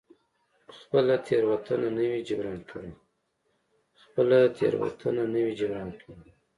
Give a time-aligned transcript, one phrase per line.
[0.79, 1.89] خپله تېروتنه
[5.27, 6.19] نه وي جبران کړې.